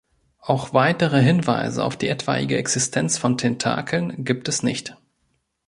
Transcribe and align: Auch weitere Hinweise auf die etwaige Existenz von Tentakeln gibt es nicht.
Auch 0.39 0.73
weitere 0.73 1.21
Hinweise 1.21 1.83
auf 1.83 1.95
die 1.95 2.07
etwaige 2.07 2.57
Existenz 2.57 3.19
von 3.19 3.37
Tentakeln 3.37 4.25
gibt 4.25 4.47
es 4.49 4.63
nicht. 4.63 4.97